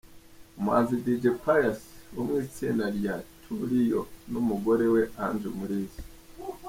[0.57, 1.79] Umuhanzi Dj Pius
[2.13, 6.01] wo mu itsinda rya TwoReal n’umugore we Ange Umulisa.